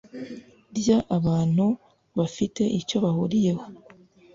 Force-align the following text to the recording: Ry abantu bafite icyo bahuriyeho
Ry 0.77 0.87
abantu 1.17 1.65
bafite 2.17 2.63
icyo 2.79 2.97
bahuriyeho 3.03 3.63